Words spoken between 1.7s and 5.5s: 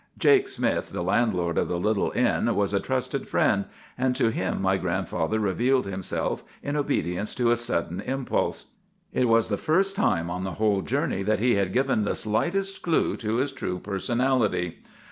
little inn, was a trusted friend; and to him my grandfather